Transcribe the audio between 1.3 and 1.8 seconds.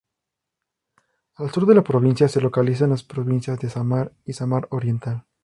Al sur de